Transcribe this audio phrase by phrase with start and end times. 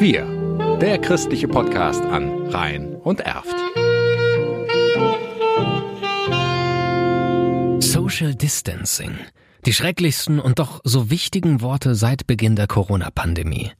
[0.00, 0.26] Wir,
[0.80, 3.56] der christliche Podcast an Rhein und Erft.
[7.82, 9.18] Social Distancing.
[9.64, 13.72] Die schrecklichsten und doch so wichtigen Worte seit Beginn der Corona-Pandemie.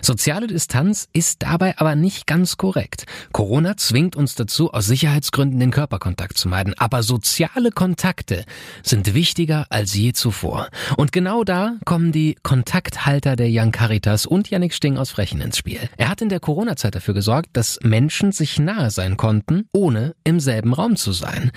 [0.00, 3.04] Soziale Distanz ist dabei aber nicht ganz korrekt.
[3.32, 6.74] Corona zwingt uns dazu, aus Sicherheitsgründen den Körperkontakt zu meiden.
[6.78, 8.44] Aber soziale Kontakte
[8.82, 10.68] sind wichtiger als je zuvor.
[10.96, 15.58] Und genau da kommen die Kontakthalter der Young Caritas und Yannick Sting aus Frechen ins
[15.58, 15.80] Spiel.
[15.96, 20.40] Er hat in der Corona-Zeit dafür gesorgt, dass Menschen sich nahe sein konnten, ohne im
[20.40, 21.50] selben Raum zu sein.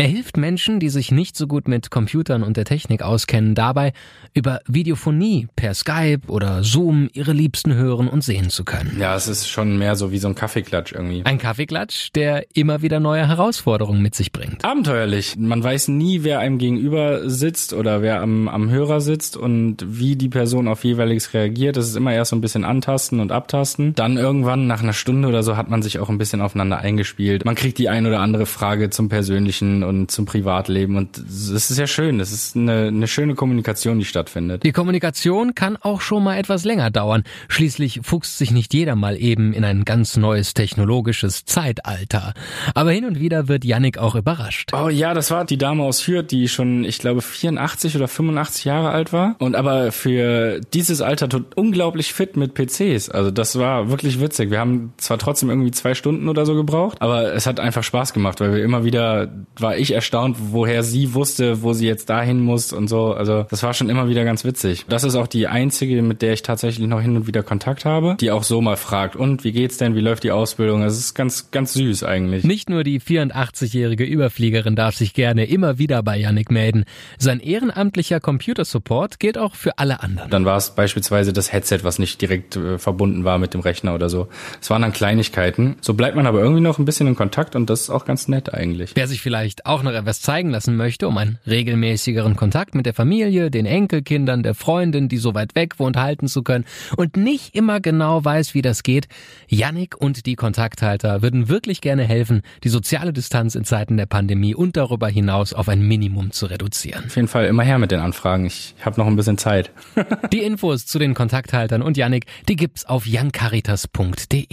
[0.00, 3.92] Er hilft Menschen, die sich nicht so gut mit Computern und der Technik auskennen, dabei
[4.32, 8.96] über Videophonie per Skype oder Zoom ihre Liebsten hören und sehen zu können.
[8.98, 11.20] Ja, es ist schon mehr so wie so ein Kaffeeklatsch irgendwie.
[11.26, 14.64] Ein Kaffeeklatsch, der immer wieder neue Herausforderungen mit sich bringt.
[14.64, 15.36] Abenteuerlich.
[15.36, 20.16] Man weiß nie, wer einem gegenüber sitzt oder wer am, am Hörer sitzt und wie
[20.16, 21.76] die Person auf jeweiliges reagiert.
[21.76, 23.94] Das ist immer erst so ein bisschen antasten und abtasten.
[23.96, 27.44] Dann irgendwann nach einer Stunde oder so hat man sich auch ein bisschen aufeinander eingespielt.
[27.44, 31.78] Man kriegt die ein oder andere Frage zum persönlichen und zum Privatleben und das ist
[31.78, 32.18] ja schön.
[32.18, 34.62] Das ist eine, eine schöne Kommunikation, die stattfindet.
[34.62, 37.24] Die Kommunikation kann auch schon mal etwas länger dauern.
[37.48, 42.32] Schließlich fuchst sich nicht jeder mal eben in ein ganz neues technologisches Zeitalter.
[42.74, 44.70] Aber hin und wieder wird Yannick auch überrascht.
[44.72, 48.64] Oh ja, das war die Dame aus Hürth, die schon, ich glaube, 84 oder 85
[48.64, 49.36] Jahre alt war.
[49.38, 53.10] Und aber für dieses Alter unglaublich fit mit PCs.
[53.10, 54.50] Also das war wirklich witzig.
[54.50, 58.12] Wir haben zwar trotzdem irgendwie zwei Stunden oder so gebraucht, aber es hat einfach Spaß
[58.12, 62.40] gemacht, weil wir immer wieder, war ich erstaunt, woher sie wusste, wo sie jetzt dahin
[62.40, 63.12] muss und so.
[63.12, 64.84] Also das war schon immer wieder ganz witzig.
[64.88, 68.16] Das ist auch die einzige, mit der ich tatsächlich noch hin und wieder Kontakt habe,
[68.20, 70.82] die auch so mal fragt, und wie geht's denn, wie läuft die Ausbildung?
[70.82, 72.44] Das ist ganz, ganz süß eigentlich.
[72.44, 76.84] Nicht nur die 84-jährige Überfliegerin darf sich gerne immer wieder bei Yannick melden.
[77.18, 80.30] Sein ehrenamtlicher Computersupport gilt auch für alle anderen.
[80.30, 83.94] Dann war es beispielsweise das Headset, was nicht direkt äh, verbunden war mit dem Rechner
[83.94, 84.28] oder so.
[84.60, 85.76] Es waren dann Kleinigkeiten.
[85.80, 88.28] So bleibt man aber irgendwie noch ein bisschen in Kontakt und das ist auch ganz
[88.28, 88.92] nett eigentlich.
[88.94, 92.94] Wer sich vielleicht auch noch etwas zeigen lassen möchte, um einen regelmäßigeren Kontakt mit der
[92.94, 96.64] Familie, den Enkelkindern, der Freundin, die so weit weg wohnt, halten zu können
[96.96, 99.06] und nicht immer genau weiß, wie das geht,
[99.48, 104.56] Yannick und die Kontakthalter würden wirklich gerne helfen, die soziale Distanz in Zeiten der Pandemie
[104.56, 107.04] und darüber hinaus auf ein Minimum zu reduzieren.
[107.06, 108.46] Auf jeden Fall immer her mit den Anfragen.
[108.46, 109.70] Ich habe noch ein bisschen Zeit.
[110.32, 114.46] die Infos zu den Kontakthaltern und Yannick, die gibt's auf youngcaritas.de.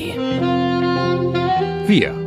[1.88, 2.27] Wir,